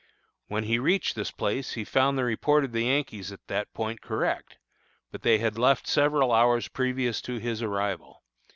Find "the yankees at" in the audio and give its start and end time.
2.71-3.45